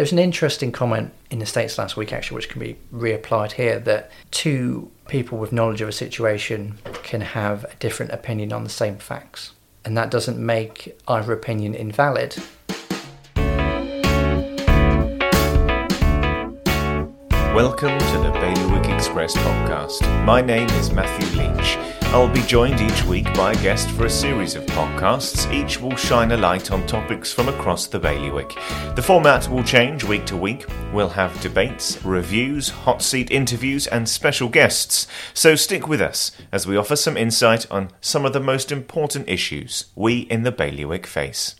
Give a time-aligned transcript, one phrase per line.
[0.00, 3.78] There's an interesting comment in the States last week, actually, which can be reapplied here
[3.80, 8.70] that two people with knowledge of a situation can have a different opinion on the
[8.70, 9.52] same facts.
[9.84, 12.34] And that doesn't make either opinion invalid.
[17.54, 20.24] Welcome to the Bailiwick Express podcast.
[20.24, 21.99] My name is Matthew Leach.
[22.12, 25.48] I'll be joined each week by a guest for a series of podcasts.
[25.52, 28.48] Each will shine a light on topics from across the bailiwick.
[28.96, 30.66] The format will change week to week.
[30.92, 35.06] We'll have debates, reviews, hot seat interviews, and special guests.
[35.34, 39.28] So stick with us as we offer some insight on some of the most important
[39.28, 41.59] issues we in the bailiwick face.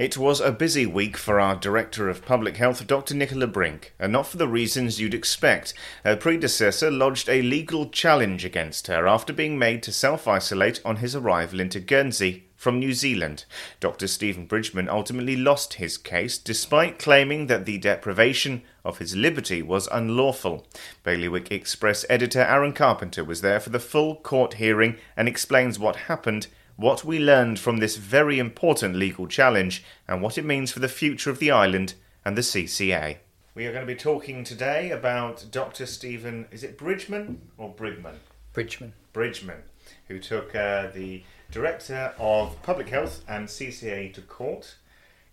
[0.00, 3.14] It was a busy week for our Director of Public Health, Dr.
[3.14, 5.74] Nicola Brink, and not for the reasons you'd expect.
[6.04, 10.96] Her predecessor lodged a legal challenge against her after being made to self isolate on
[10.96, 13.44] his arrival into Guernsey from New Zealand.
[13.78, 14.06] Dr.
[14.06, 19.86] Stephen Bridgman ultimately lost his case despite claiming that the deprivation of his liberty was
[19.92, 20.66] unlawful.
[21.04, 25.96] Bailiwick Express editor Aaron Carpenter was there for the full court hearing and explains what
[25.96, 30.80] happened what we learned from this very important legal challenge and what it means for
[30.80, 33.18] the future of the island and the CCA.
[33.54, 35.86] We are going to be talking today about Dr.
[35.86, 38.16] Stephen, is it Bridgman or Brigman?
[38.52, 38.92] Bridgman.
[39.12, 39.62] Bridgman,
[40.08, 44.76] who took uh, the Director of Public Health and CCA to court.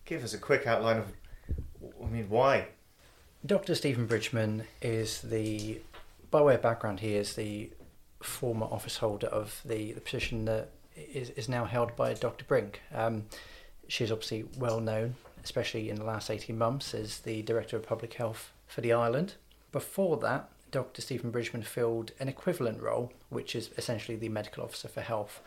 [0.06, 1.06] Give us a quick outline of,
[2.04, 2.70] I mean, why?
[3.46, 3.76] Dr.
[3.76, 5.80] Stephen Bridgman is the,
[6.32, 7.70] by way of background, he is the
[8.22, 12.46] former office holder of the, the position that is, is now held by Dr.
[12.46, 12.82] Brink.
[12.94, 13.26] Um,
[13.88, 18.14] she's obviously well known, especially in the last 18 months, as the Director of Public
[18.14, 19.36] Health for the island.
[19.72, 21.02] Before that, Dr.
[21.02, 25.42] Stephen Bridgman filled an equivalent role, which is essentially the Medical Officer for Health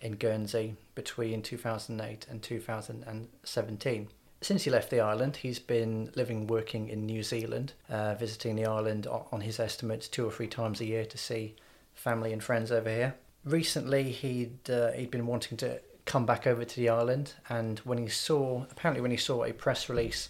[0.00, 4.08] in Guernsey between 2008 and 2017.
[4.42, 8.66] Since he left the island, he's been living working in New Zealand, uh, visiting the
[8.66, 11.54] island on his estimates two or three times a year to see
[11.94, 13.14] family and friends over here
[13.46, 17.98] recently he'd uh, he'd been wanting to come back over to the island, and when
[17.98, 20.28] he saw apparently when he saw a press release,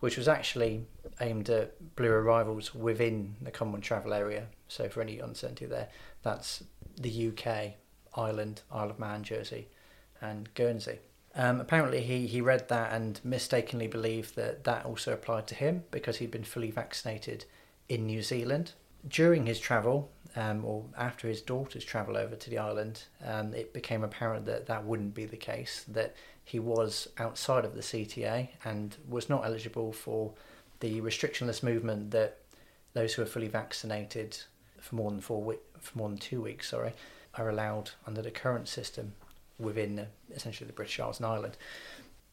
[0.00, 0.84] which was actually
[1.20, 4.46] aimed at blue arrivals within the Common Travel Area.
[4.68, 5.88] So for any uncertainty there,
[6.22, 6.64] that's
[6.96, 7.74] the UK,
[8.14, 9.68] Ireland, Isle of Man, Jersey,
[10.20, 10.98] and Guernsey.
[11.34, 15.84] Um, apparently, he, he read that and mistakenly believed that that also applied to him
[15.90, 17.44] because he'd been fully vaccinated
[17.88, 18.72] in New Zealand.
[19.06, 23.72] During his travel, um, or after his daughters travel over to the island, um, it
[23.72, 26.14] became apparent that that wouldn't be the case, that
[26.44, 30.32] he was outside of the CTA and was not eligible for
[30.80, 32.38] the restrictionless movement that
[32.92, 34.38] those who are fully vaccinated
[34.78, 36.92] for more than four for more than two weeks, sorry,
[37.34, 39.12] are allowed under the current system
[39.58, 40.04] within uh,
[40.34, 41.56] essentially the British Isles and Ireland.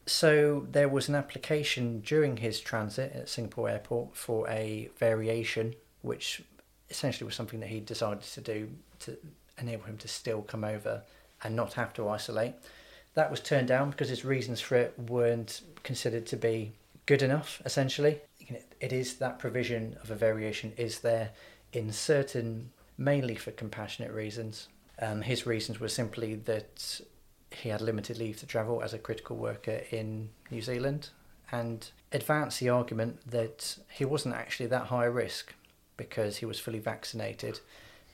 [0.06, 6.42] So there was an application during his transit at Singapore Airport for a variation, which
[6.90, 8.68] essentially was something that he decided to do
[9.00, 9.16] to
[9.58, 11.02] enable him to still come over
[11.42, 12.54] and not have to isolate.
[13.14, 16.72] That was turned down because his reasons for it weren't considered to be
[17.06, 18.20] good enough, essentially.
[18.80, 21.30] It is that provision of a variation is there
[21.72, 24.68] in certain, mainly for compassionate reasons.
[25.00, 27.00] Um, his reasons were simply that
[27.50, 31.10] he had limited leave to travel as a critical worker in New Zealand
[31.52, 35.54] and advanced the argument that he wasn't actually that high risk
[35.96, 37.60] because he was fully vaccinated,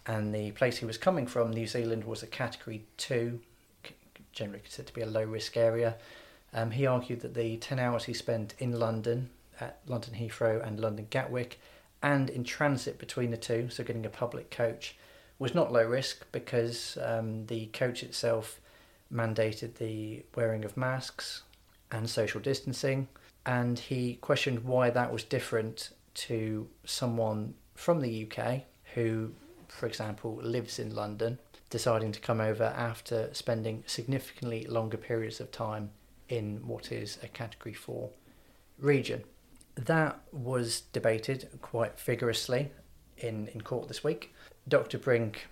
[0.06, 3.40] and the place he was coming from, New Zealand, was a Category Two,
[4.32, 5.96] generally considered to be a low risk area.
[6.52, 9.30] Um, he argued that the ten hours he spent in London,
[9.60, 11.60] at London Heathrow and London Gatwick,
[12.02, 14.96] and in transit between the two, so getting a public coach,
[15.38, 18.60] was not low risk because um, the coach itself
[19.12, 21.42] mandated the wearing of masks
[21.90, 23.08] and social distancing.
[23.46, 28.60] And he questioned why that was different to someone from the UK
[28.94, 29.32] who,
[29.68, 31.38] for example, lives in London,
[31.70, 35.90] deciding to come over after spending significantly longer periods of time
[36.28, 38.10] in what is a Category 4
[38.78, 39.24] region.
[39.76, 42.70] That was debated quite vigorously
[43.16, 44.34] in, in court this week.
[44.68, 44.98] Dr.
[44.98, 45.46] Brink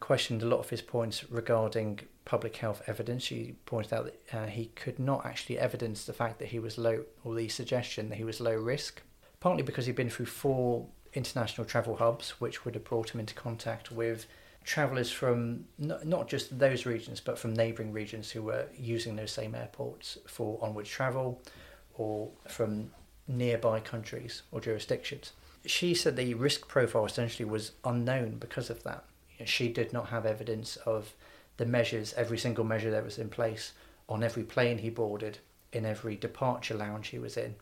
[0.00, 3.24] questioned a lot of his points regarding public health evidence.
[3.24, 6.78] She pointed out that uh, he could not actually evidence the fact that he was
[6.78, 9.02] low, or the suggestion that he was low risk,
[9.38, 13.34] partly because he'd been through four international travel hubs, which would have brought him into
[13.34, 14.26] contact with
[14.64, 19.54] travellers from not, just those regions, but from neighbouring regions who were using those same
[19.54, 21.40] airports for onward travel
[21.94, 22.90] or from
[23.28, 25.32] nearby countries or jurisdictions.
[25.66, 29.04] She said the risk profile essentially was unknown because of that.
[29.44, 31.14] She did not have evidence of
[31.56, 33.72] the measures, every single measure that was in place
[34.08, 35.38] on every plane he boarded,
[35.72, 37.54] in every departure lounge he was in,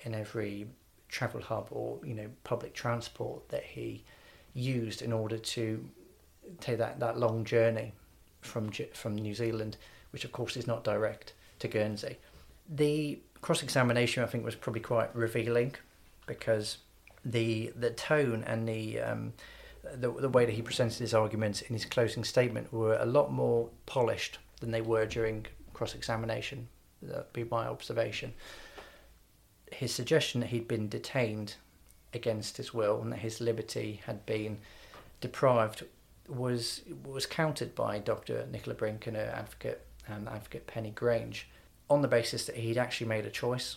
[0.00, 0.66] in every
[1.12, 4.02] travel hub or you know public transport that he
[4.54, 5.88] used in order to
[6.60, 7.92] take that, that long journey
[8.40, 9.76] from from New Zealand,
[10.10, 12.18] which of course is not direct to Guernsey.
[12.68, 15.74] The cross examination I think was probably quite revealing
[16.26, 16.78] because
[17.24, 19.34] the the tone and the um,
[19.94, 23.30] the, the way that he presented his arguments in his closing statement were a lot
[23.30, 26.68] more polished than they were during cross examination.
[27.02, 28.32] That'd be my observation.
[29.74, 31.56] His suggestion that he'd been detained
[32.14, 34.58] against his will and that his liberty had been
[35.20, 35.84] deprived
[36.28, 38.46] was was countered by Dr.
[38.50, 41.48] Nicola Brink and her advocate, um, advocate Penny Grange,
[41.90, 43.76] on the basis that he'd actually made a choice,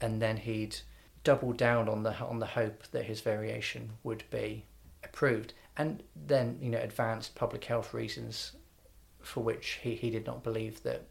[0.00, 0.76] and then he'd
[1.24, 4.64] doubled down on the on the hope that his variation would be
[5.02, 8.52] approved, and then you know advanced public health reasons
[9.20, 11.02] for which he, he did not believe that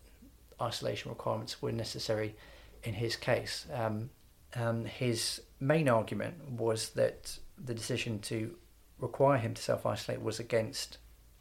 [0.61, 2.35] isolation requirements were necessary
[2.83, 3.65] in his case.
[3.73, 4.09] Um,
[4.55, 8.55] um, his main argument was that the decision to
[8.99, 10.97] require him to self isolate was against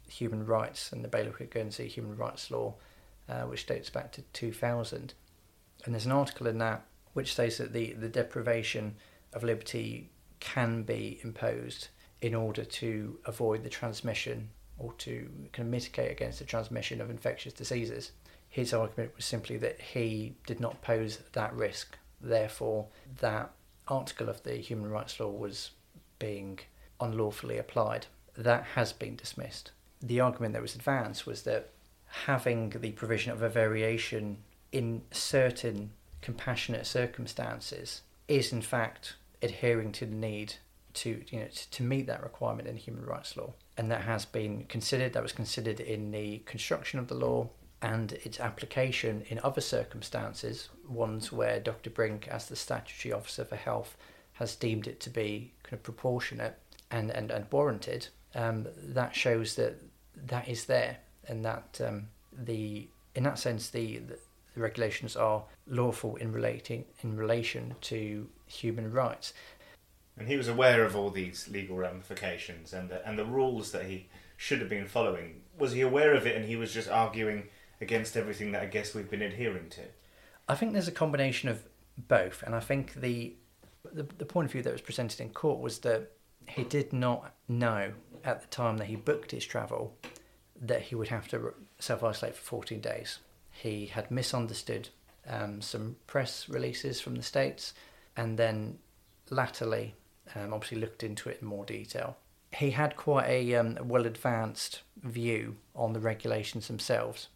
[0.07, 2.75] human rights and the Bailiwick of Guernsey human rights law,
[3.29, 5.13] uh, which dates back to 2000.
[5.85, 8.95] And there's an article in that which says that the, the deprivation
[9.33, 11.89] of liberty can be imposed
[12.21, 17.09] in order to avoid the transmission or to kind of mitigate against the transmission of
[17.09, 18.11] infectious diseases.
[18.49, 21.97] His argument was simply that he did not pose that risk.
[22.21, 22.87] Therefore,
[23.19, 23.51] that
[23.87, 25.71] article of the human rights law was
[26.19, 26.59] being
[26.99, 28.07] unlawfully applied.
[28.37, 29.71] That has been dismissed.
[30.01, 31.69] The argument that was advanced was that
[32.25, 34.37] having the provision of a variation
[34.71, 35.91] in certain
[36.21, 40.55] compassionate circumstances is in fact adhering to the need
[40.93, 44.25] to you know to, to meet that requirement in human rights law and that has
[44.25, 47.49] been considered that was considered in the construction of the law
[47.81, 53.55] and its application in other circumstances ones where Dr Brink as the statutory officer for
[53.57, 53.97] health
[54.33, 56.57] has deemed it to be kind of proportionate
[56.89, 59.75] and, and, and warranted, um, that shows that
[60.15, 60.97] that is there
[61.27, 64.17] and that um, the in that sense the, the,
[64.55, 69.33] the regulations are lawful in relating in relation to human rights.
[70.17, 73.85] And he was aware of all these legal ramifications and the, and the rules that
[73.85, 74.07] he
[74.37, 75.41] should have been following.
[75.57, 77.49] Was he aware of it and he was just arguing
[77.81, 79.81] against everything that I guess we've been adhering to?
[80.47, 81.63] I think there's a combination of
[81.97, 83.35] both, and I think the
[83.91, 86.11] the, the point of view that was presented in court was that
[86.47, 87.91] he did not know
[88.23, 89.95] at the time that he booked his travel
[90.59, 93.19] that he would have to self isolate for 14 days.
[93.51, 94.89] He had misunderstood
[95.27, 97.73] um, some press releases from the States
[98.15, 98.79] and then
[99.29, 99.95] latterly
[100.35, 102.17] um, obviously looked into it in more detail.
[102.53, 107.27] He had quite a um, well advanced view on the regulations themselves,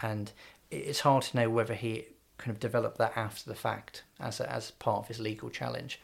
[0.00, 0.32] and
[0.70, 2.06] it's hard to know whether he
[2.38, 6.00] kind of developed that after the fact as, a, as part of his legal challenge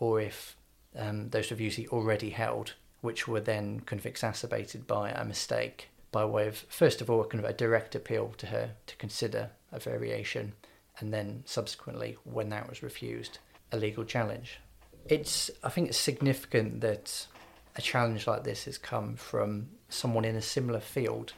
[0.00, 0.56] or if
[0.96, 2.72] um, those reviews he already held,
[3.02, 7.22] which were then kind of exacerbated by a mistake by way of, first of all,
[7.24, 10.54] kind of a direct appeal to her to consider a variation,
[10.98, 13.38] and then subsequently, when that was refused,
[13.70, 14.58] a legal challenge.
[15.06, 17.26] It's, I think it's significant that
[17.76, 21.32] a challenge like this has come from someone in a similar field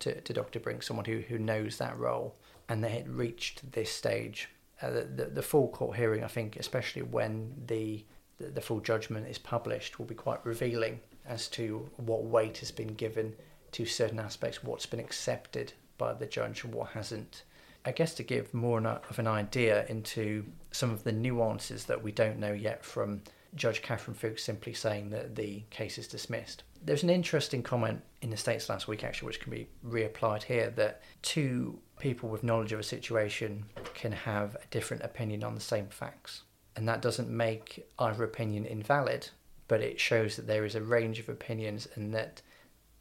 [0.00, 0.60] to, to Dr.
[0.60, 2.34] Brink, someone who, who knows that role,
[2.68, 4.48] and they had reached this stage.
[4.80, 8.04] Uh, the, the, the full court hearing, I think, especially when the
[8.42, 12.70] the, the full judgment is published will be quite revealing as to what weight has
[12.70, 13.34] been given
[13.72, 17.44] to certain aspects, what's been accepted by the judge and what hasn't.
[17.84, 22.12] I guess to give more of an idea into some of the nuances that we
[22.12, 23.22] don't know yet from
[23.54, 26.62] Judge Catherine Fuchs simply saying that the case is dismissed.
[26.84, 30.70] There's an interesting comment in the States last week, actually, which can be reapplied here
[30.70, 35.60] that two people with knowledge of a situation can have a different opinion on the
[35.60, 36.42] same facts
[36.76, 39.28] and that doesn't make either opinion invalid,
[39.68, 42.40] but it shows that there is a range of opinions and that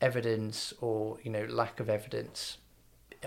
[0.01, 2.57] evidence or you know lack of evidence,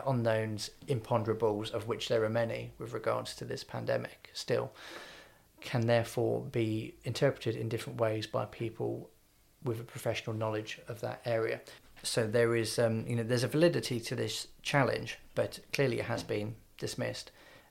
[0.06, 4.72] unknowns, imponderables, of which there are many with regards to this pandemic still,
[5.60, 9.10] can therefore be interpreted in different ways by people
[9.62, 11.60] with a professional knowledge of that area.
[12.02, 16.04] So there is, um, you know, there's a validity to this challenge, but clearly it
[16.04, 17.30] has been dismissed,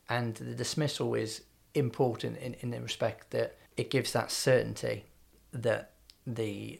[0.09, 1.43] and the dismissal is
[1.75, 5.05] important in, in the respect that it gives that certainty
[5.51, 5.91] that
[6.25, 6.79] the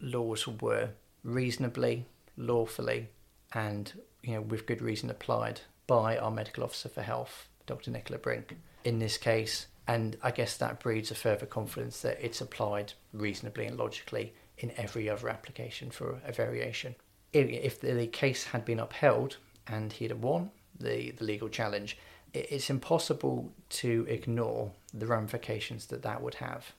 [0.00, 0.90] laws were
[1.22, 3.08] reasonably, lawfully,
[3.52, 7.90] and you know with good reason applied by our medical officer for health, Dr.
[7.90, 9.66] Nicola Brink, in this case.
[9.86, 14.72] And I guess that breeds a further confidence that it's applied reasonably and logically in
[14.76, 16.94] every other application for a variation.
[17.32, 21.96] If the case had been upheld and he'd have won, the, the legal challenge,
[22.34, 26.72] it's impossible to ignore the ramifications that that would have.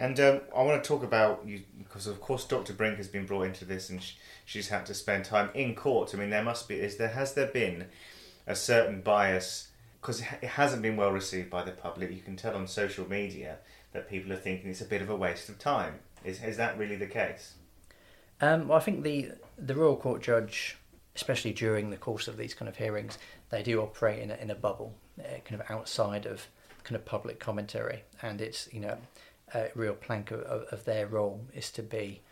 [0.00, 2.72] And um, I want to talk about you because, of course, Dr.
[2.72, 4.00] Brink has been brought into this, and
[4.46, 6.14] she's had to spend time in court.
[6.14, 7.84] I mean, there must be is there has there been
[8.46, 9.68] a certain bias
[10.00, 12.10] because it hasn't been well received by the public.
[12.10, 13.58] You can tell on social media
[13.92, 15.98] that people are thinking it's a bit of a waste of time.
[16.24, 17.56] Is is that really the case?
[18.40, 20.78] Um, well, I think the the Royal Court judge,
[21.14, 23.18] especially during the course of these kind of hearings,
[23.50, 26.46] they do operate in a, in a bubble, uh, kind of outside of
[26.84, 28.96] kind of public commentary, and it's you know
[29.54, 32.22] a real plank of, of, their role is to be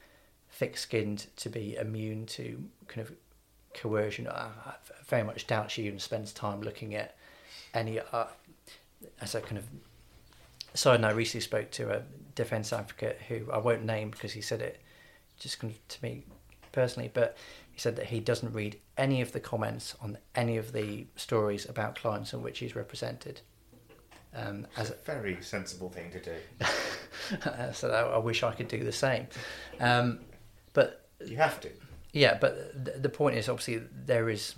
[0.50, 3.14] thick-skinned, to be immune to kind of
[3.74, 4.28] coercion.
[4.28, 4.74] I, I
[5.06, 7.16] very much doubt she even spends time looking at
[7.74, 8.00] any.
[8.00, 8.26] Uh,
[9.20, 9.64] as a kind of
[10.74, 12.02] side note, I recently spoke to a
[12.34, 14.80] defence advocate who I won't name because he said it
[15.38, 16.24] just kind of to me
[16.72, 17.36] personally, but
[17.70, 21.68] he said that he doesn't read any of the comments on any of the stories
[21.68, 23.40] about clients in which he's represented.
[24.34, 27.72] Um, as a very sensible thing to do.
[27.72, 29.26] so I, I, wish I could do the same.
[29.80, 30.20] Um,
[30.74, 31.70] but you have to.
[32.12, 34.54] Yeah, but the, the point is obviously there is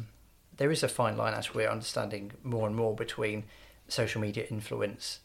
[0.57, 3.45] there is a fine line as we're understanding more and more between
[3.89, 5.21] social media influence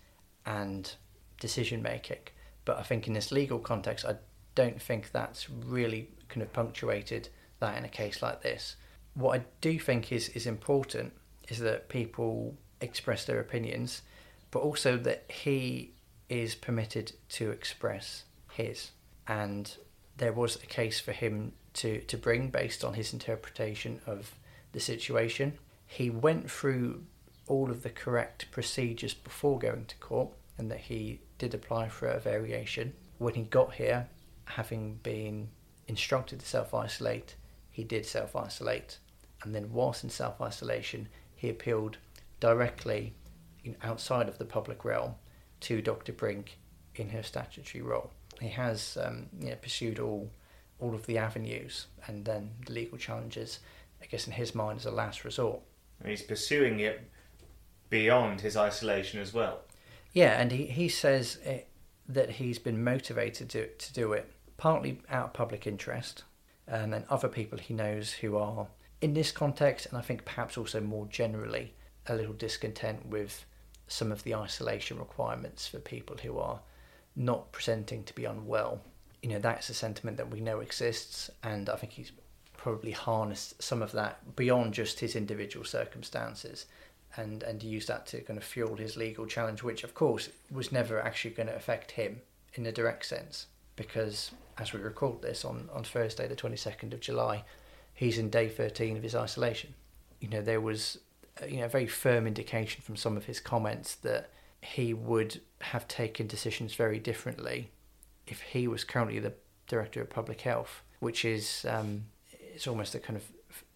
[0.45, 0.93] and
[1.39, 2.19] decision making.
[2.63, 4.15] But I think in this legal context, I
[4.55, 8.75] don't think that's really kind of punctuated that in a case like this.
[9.13, 11.13] What I do think is, is important
[11.49, 14.01] is that people express their opinions,
[14.55, 15.91] but also that he
[16.29, 18.91] is permitted to express his.
[19.27, 19.75] And
[20.15, 24.33] there was a case for him to, to bring based on his interpretation of
[24.71, 25.57] the situation.
[25.85, 27.03] He went through
[27.47, 32.07] all of the correct procedures before going to court and that he did apply for
[32.07, 32.93] a variation.
[33.17, 34.07] When he got here,
[34.45, 35.49] having been
[35.89, 37.35] instructed to self isolate,
[37.71, 38.99] he did self isolate.
[39.43, 41.97] And then, whilst in self isolation, he appealed
[42.39, 43.15] directly
[43.65, 45.15] you know, outside of the public realm
[45.61, 46.13] to Dr.
[46.13, 46.57] Brink
[46.95, 48.11] in her statutory role.
[48.39, 50.29] He has um, you know, pursued all
[50.79, 53.59] all of the avenues and then the legal challenges,
[54.01, 55.61] I guess, in his mind, as a last resort.
[56.01, 57.09] And he's pursuing it
[57.89, 59.61] beyond his isolation as well.
[60.11, 61.69] Yeah, and he, he says it,
[62.09, 66.23] that he's been motivated to, to do it partly out of public interest,
[66.67, 68.67] and then other people he knows who are
[69.01, 71.73] in this context, and I think perhaps also more generally,
[72.07, 73.45] a little discontent with
[73.87, 76.59] some of the isolation requirements for people who are
[77.15, 78.81] not presenting to be unwell.
[79.21, 82.11] You know, that's a sentiment that we know exists, and I think he's
[82.57, 86.65] probably harnessed some of that beyond just his individual circumstances
[87.15, 90.71] and, and used that to kind of fuel his legal challenge, which of course was
[90.71, 92.21] never actually going to affect him
[92.55, 96.99] in a direct sense because as we record this on, on Thursday, the 22nd of
[96.99, 97.43] July,
[97.93, 99.73] he's in day 13 of his isolation.
[100.19, 100.97] You know, there was
[101.47, 104.29] you know, a very firm indication from some of his comments that
[104.61, 107.69] he would have taken decisions very differently
[108.27, 109.33] if he was currently the
[109.67, 112.05] director of public health, which is um,
[112.53, 113.23] it's almost a kind of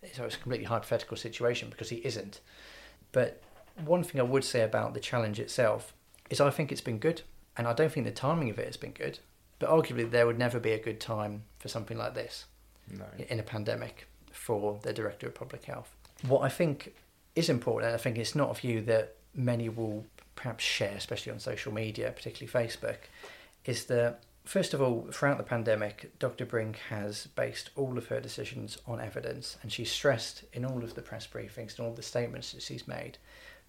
[0.02, 2.40] it's a completely hypothetical situation because he isn't.
[3.12, 3.42] But
[3.86, 5.94] one thing I would say about the challenge itself
[6.30, 7.22] is I think it's been good,
[7.58, 9.20] and I don't think the timing of it has been good.
[9.60, 12.46] But arguably, there would never be a good time for something like this
[12.90, 13.06] no.
[13.28, 15.94] in a pandemic for the director of public health.
[16.26, 16.94] What I think
[17.36, 20.06] is important, and I think it's not a view that many will
[20.36, 22.98] perhaps share, especially on social media, particularly Facebook,
[23.66, 26.46] is that first of all, throughout the pandemic, Dr.
[26.46, 30.96] Brink has based all of her decisions on evidence, and she stressed in all of
[30.96, 33.18] the press briefings and all the statements that she's made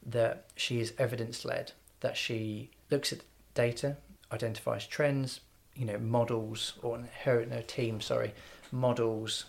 [0.07, 3.21] that she is evidence led, that she looks at
[3.55, 3.97] data,
[4.33, 5.41] identifies trends,
[5.81, 8.33] you know models or her no team sorry
[8.73, 9.47] models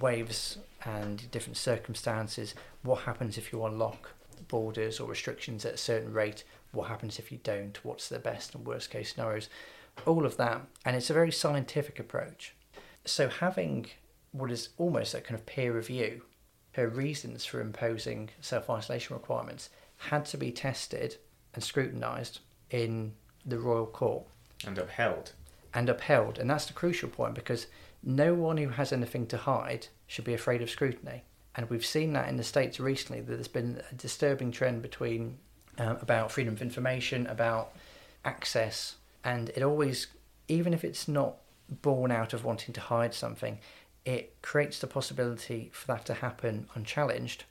[0.00, 4.10] waves and different circumstances what happens if you unlock
[4.48, 6.44] borders or restrictions at a certain rate?
[6.72, 7.82] What happens if you don't?
[7.84, 9.48] What's the best and worst case scenarios?
[10.06, 12.54] All of that and it's a very scientific approach.
[13.04, 13.86] So having
[14.32, 16.22] what is almost a kind of peer review
[16.72, 21.16] her reasons for imposing self-isolation requirements had to be tested
[21.54, 23.12] and scrutinized in
[23.44, 24.24] the royal court.
[24.66, 25.32] And upheld.
[25.74, 26.38] And upheld.
[26.38, 27.66] And that's the crucial point because
[28.02, 31.24] no one who has anything to hide should be afraid of scrutiny.
[31.54, 35.38] And we've seen that in the States recently, that there's been a disturbing trend between
[35.78, 37.72] um, about freedom of information, about
[38.24, 40.08] access, and it always,
[40.48, 41.36] even if it's not
[41.68, 43.58] born out of wanting to hide something,
[44.04, 47.44] it creates the possibility for that to happen unchallenged,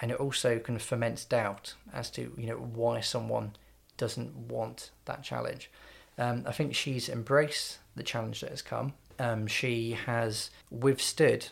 [0.00, 3.52] and it also of foments doubt as to you know why someone
[3.96, 5.70] doesn't want that challenge.
[6.18, 8.94] Um, I think she's embraced the challenge that has come.
[9.18, 11.48] Um, she has withstood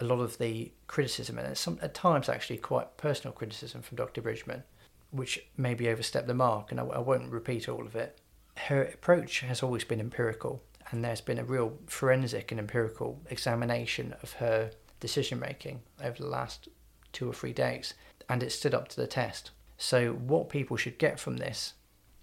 [0.00, 4.22] a lot of the criticism, and some, at times actually quite personal criticism from Dr.
[4.22, 4.64] Bridgman,
[5.10, 8.18] which maybe overstepped the mark, and I, I won't repeat all of it.
[8.56, 14.14] Her approach has always been empirical, and there's been a real forensic and empirical examination
[14.22, 16.68] of her decision making over the last
[17.12, 17.94] two or three days,
[18.28, 19.50] and it stood up to the test.
[19.76, 21.74] So, what people should get from this,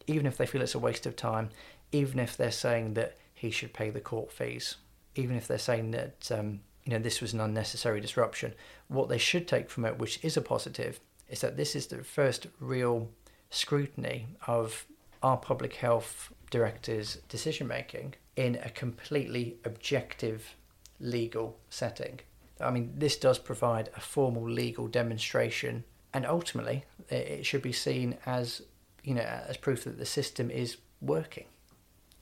[0.05, 1.49] even if they feel it's a waste of time,
[1.91, 4.75] even if they're saying that he should pay the court fees,
[5.15, 8.53] even if they're saying that um, you know this was an unnecessary disruption,
[8.87, 12.03] what they should take from it, which is a positive, is that this is the
[12.03, 13.09] first real
[13.49, 14.85] scrutiny of
[15.23, 20.55] our public health director's decision making in a completely objective
[20.99, 22.19] legal setting.
[22.59, 28.17] I mean, this does provide a formal legal demonstration, and ultimately, it should be seen
[28.25, 28.61] as
[29.03, 31.45] you know as proof that the system is working.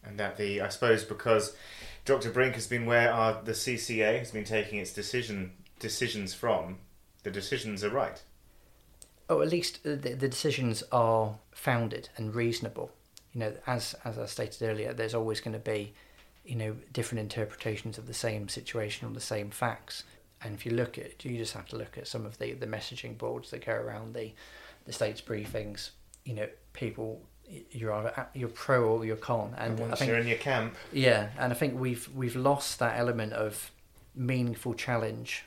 [0.05, 1.55] And that the I suppose because
[2.05, 2.29] Dr.
[2.29, 6.77] Brink has been where our, the CCA has been taking its decision decisions from,
[7.23, 8.21] the decisions are right.
[9.27, 12.91] Oh, at least uh, the, the decisions are founded and reasonable.
[13.33, 15.93] You know, as as I stated earlier, there's always going to be,
[16.45, 20.03] you know, different interpretations of the same situation or the same facts.
[20.41, 22.67] And if you look at, you just have to look at some of the, the
[22.67, 24.31] messaging boards that go around the,
[24.85, 25.89] the state's briefings.
[26.23, 27.21] You know, people
[27.71, 30.75] you're either you're pro or you're con, and, and I think you're in your camp.
[30.91, 33.71] Yeah, and I think we've we've lost that element of
[34.15, 35.45] meaningful challenge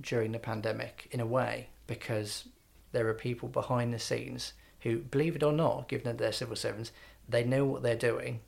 [0.00, 2.48] during the pandemic in a way because
[2.92, 6.56] there are people behind the scenes who, believe it or not, given that they're civil
[6.56, 6.92] servants,
[7.28, 8.40] they know what they're doing.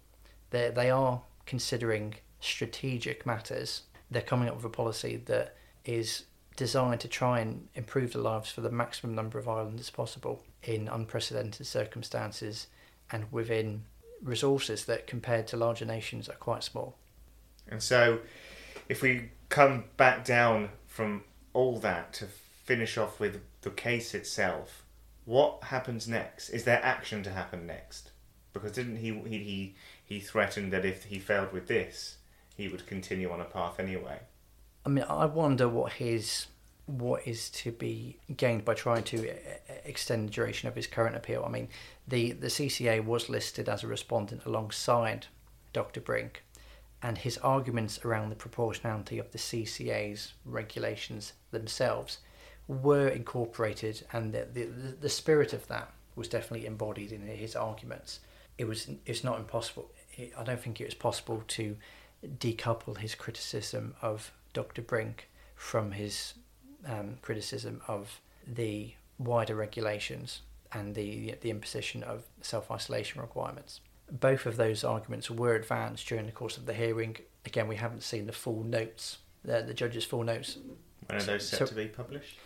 [0.50, 3.82] They they are considering strategic matters.
[4.10, 6.24] They're coming up with a policy that is
[6.56, 10.86] designed to try and improve the lives for the maximum number of islanders possible in
[10.86, 12.66] unprecedented circumstances
[13.10, 13.84] and within
[14.22, 16.96] resources that compared to larger nations are quite small.
[17.68, 18.20] And so,
[18.88, 24.84] if we come back down from all that to finish off with the case itself,
[25.24, 26.50] what happens next?
[26.50, 28.10] Is there action to happen next?
[28.52, 32.18] Because didn't he he he threatened that if he failed with this,
[32.56, 34.20] he would continue on a path anyway.
[34.84, 36.48] I mean, I wonder what his
[36.86, 39.30] what is to be gained by trying to
[39.84, 41.44] extend the duration of his current appeal.
[41.46, 41.68] I mean,
[42.06, 45.26] the, the CCA was listed as a respondent alongside
[45.72, 46.00] Dr.
[46.00, 46.44] Brink,
[47.02, 52.18] and his arguments around the proportionality of the CCA's regulations themselves
[52.68, 54.64] were incorporated, and the, the,
[55.00, 58.20] the spirit of that was definitely embodied in his arguments.
[58.58, 59.90] It was it's not impossible.
[60.38, 61.76] I don't think it was possible to
[62.38, 64.82] decouple his criticism of Dr.
[64.82, 66.34] Brink from his
[66.86, 73.80] um, criticism of the wider regulations and the the imposition of self isolation requirements.
[74.10, 77.16] Both of those arguments were advanced during the course of the hearing.
[77.46, 80.58] Again, we haven't seen the full notes, the, the judge's full notes.
[81.06, 82.38] When are those set so, to be published?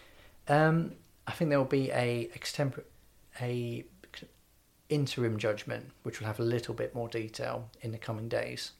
[0.48, 0.92] Um,
[1.26, 2.84] I think there will be a extempor-
[3.40, 3.84] a
[4.88, 8.72] interim judgment, which will have a little bit more detail in the coming days,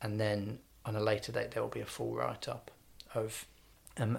[0.00, 2.70] and then on a later date there will be a full write up
[3.14, 3.46] of
[3.98, 4.18] um,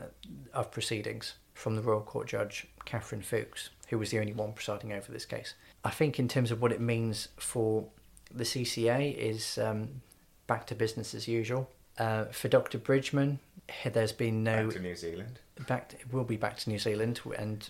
[0.54, 4.92] of proceedings from the Royal Court Judge Catherine Fuchs, who was the only one presiding
[4.92, 5.54] over this case.
[5.84, 7.86] I think, in terms of what it means for
[8.34, 10.02] the CCA, is um,
[10.48, 11.70] back to business as usual.
[11.98, 12.80] Uh, for Dr.
[12.80, 13.40] Bridgman,
[13.86, 15.40] there's been no back to New Zealand.
[15.68, 17.70] Back to, it will be back to New Zealand, and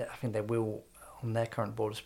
[0.00, 0.82] I think they will
[1.22, 1.96] on their current border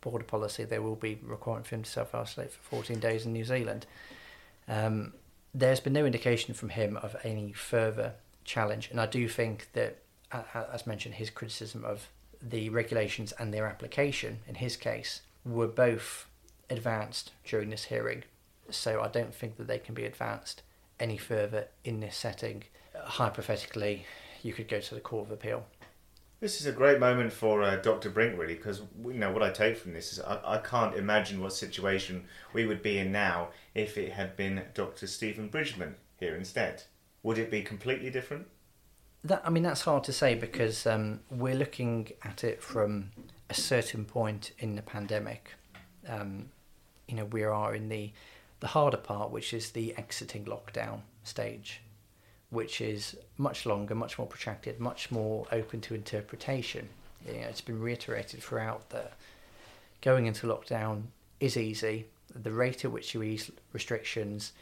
[0.00, 0.64] border policy.
[0.64, 3.86] they will be requirement for him to self isolate for 14 days in New Zealand.
[4.68, 5.12] Um,
[5.54, 9.98] there's been no indication from him of any further challenge, and I do think that,
[10.72, 12.08] as mentioned, his criticism of
[12.42, 16.26] the regulations and their application, in his case, were both
[16.70, 18.24] advanced during this hearing.
[18.70, 20.62] So I don't think that they can be advanced
[20.98, 22.64] any further in this setting.
[22.94, 24.06] hypothetically,
[24.42, 25.66] you could go to the Court of Appeal.
[26.40, 28.10] This is a great moment for uh, Dr.
[28.10, 31.40] Brink, really, because you know what I take from this is I, I can't imagine
[31.40, 35.06] what situation we would be in now if it had been Dr.
[35.06, 36.82] Stephen Bridgman here instead.
[37.24, 38.46] Would it be completely different?
[39.24, 43.10] That I mean, that's hard to say because um, we're looking at it from
[43.50, 45.50] a certain point in the pandemic.
[46.08, 46.50] Um,
[47.08, 48.12] you know, we are in the
[48.60, 51.80] the harder part, which is the exiting lockdown stage
[52.54, 56.88] which is much longer, much more protracted, much more open to interpretation.
[57.26, 59.14] You know, it's been reiterated throughout that
[60.00, 61.02] going into lockdown
[61.40, 62.06] is easy.
[62.34, 64.52] The rate at which you ease restrictions,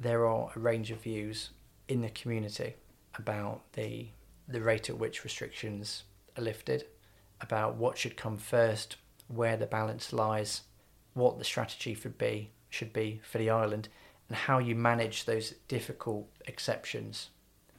[0.00, 1.50] there are a range of views
[1.88, 2.74] in the community
[3.16, 4.08] about the
[4.46, 6.04] the rate at which restrictions
[6.36, 6.84] are lifted,
[7.40, 8.96] about what should come first,
[9.28, 10.62] where the balance lies,
[11.14, 13.88] what the strategy should be should be for the island,
[14.28, 17.30] and how you manage those difficult exceptions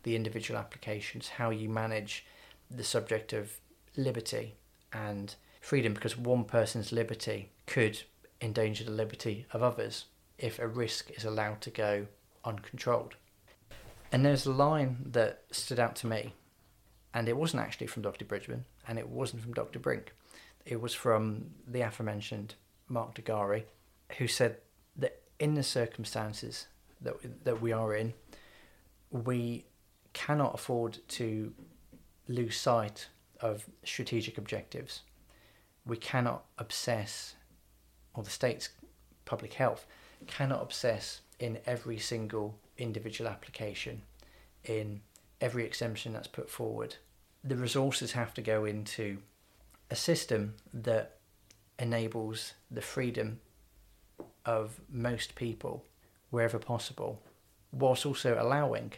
[0.04, 2.26] the individual applications, how you manage
[2.70, 3.60] the subject of
[3.98, 4.56] liberty
[4.94, 8.04] and freedom, because one person's liberty could
[8.40, 10.06] endanger the liberty of others
[10.38, 12.06] if a risk is allowed to go
[12.44, 13.16] uncontrolled.
[14.12, 16.34] And there's a line that stood out to me,
[17.14, 18.26] and it wasn't actually from Dr.
[18.26, 19.80] Bridgman, and it wasn't from Dr.
[19.80, 20.14] Brink.
[20.66, 22.56] It was from the aforementioned
[22.88, 23.64] Mark de Garis,
[24.18, 24.58] who said
[24.96, 26.68] that in the circumstances
[27.02, 28.14] that that we are in,
[29.12, 29.66] we
[30.14, 31.54] cannot afford to
[32.28, 33.08] lose sight
[33.42, 35.02] of strategic objectives.
[35.86, 37.36] We cannot obsess,
[38.14, 38.70] or the state's
[39.26, 39.86] public health
[40.28, 44.02] cannot obsess in every single individual application,
[44.64, 45.02] in
[45.42, 46.96] every exemption that's put forward.
[47.44, 49.20] The resources have to go into
[49.92, 51.18] a system that
[51.78, 53.40] enables the freedom
[54.46, 55.84] of most people
[56.30, 57.22] wherever possible,
[57.72, 58.94] whilst also allowing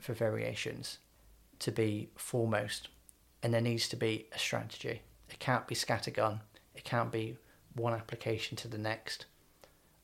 [0.00, 0.98] for variations
[1.60, 2.88] to be foremost.
[3.42, 5.02] And there needs to be a strategy.
[5.28, 6.40] It can't be scattergun,
[6.74, 7.36] it can't be
[7.74, 9.26] one application to the next.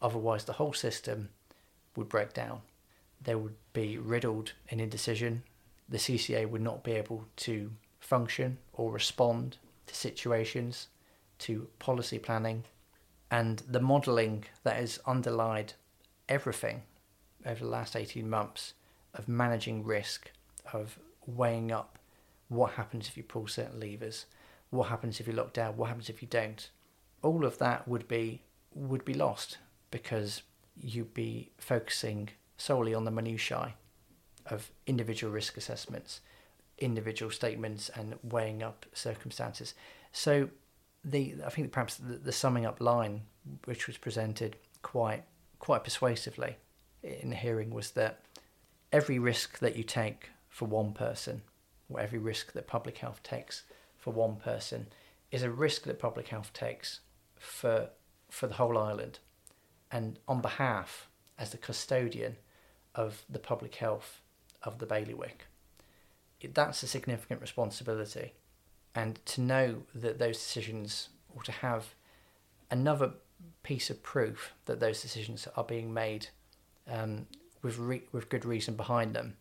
[0.01, 1.31] Otherwise, the whole system
[1.97, 2.61] would break down.
[3.25, 5.43] They would be riddled in indecision.
[5.89, 9.57] The CCA would not be able to function or respond
[9.87, 10.89] to situations,
[11.41, 12.65] to policy planning,
[13.31, 15.75] and the modelling that has underlied
[16.29, 16.83] everything
[17.45, 18.75] over the last 18 months
[19.15, 20.31] of managing risk,
[20.73, 21.99] of weighing up
[22.49, 24.27] what happens if you pull certain levers,
[24.71, 26.71] what happens if you lock down, what happens if you don't.
[27.23, 28.43] All of that would be
[28.75, 29.59] would be lost
[29.91, 30.43] because
[30.81, 33.75] you'd be focusing solely on the minutiae
[34.47, 36.21] of individual risk assessments,
[36.79, 39.75] individual statements, and weighing up circumstances.
[40.13, 40.51] So,
[41.05, 43.23] the I think perhaps the, the summing up line,
[43.65, 45.25] which was presented quite
[45.59, 46.57] quite persuasively
[47.03, 48.21] in the hearing, was that
[48.93, 51.43] every risk that you take for one person,
[51.89, 53.65] or every risk that public health takes
[53.97, 54.87] for one person,
[55.31, 57.01] is a risk that public health takes
[57.37, 57.89] for
[58.31, 59.19] for the whole island,
[59.91, 62.37] and on behalf as the custodian
[62.95, 64.21] of the public health
[64.63, 65.47] of the bailiwick.
[66.53, 68.35] That's a significant responsibility,
[68.95, 71.95] and to know that those decisions, or to have
[72.71, 73.15] another
[73.63, 76.29] piece of proof that those decisions are being made
[76.91, 77.27] um,
[77.63, 79.37] with re- with good reason behind them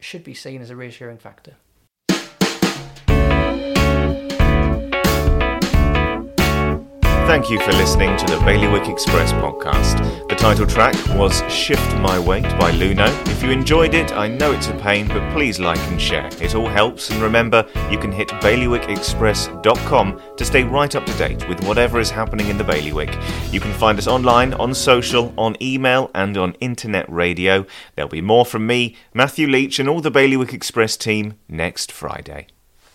[0.00, 1.56] should be seen as a reassuring factor.
[7.28, 9.98] Thank you for listening to the Bailiwick Express podcast.
[10.30, 13.06] The title track was Shift My Weight by Luno.
[13.28, 16.30] If you enjoyed it, I know it's a pain, but please like and share.
[16.40, 21.46] It all helps, and remember, you can hit bailiwickexpress.com to stay right up to date
[21.50, 23.14] with whatever is happening in the Bailiwick.
[23.52, 27.66] You can find us online, on social, on email, and on internet radio.
[27.94, 32.46] There'll be more from me, Matthew Leach, and all the Bailiwick Express team next Friday.